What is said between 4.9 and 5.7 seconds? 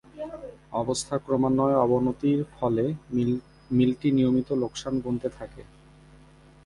গুণতে থাকে।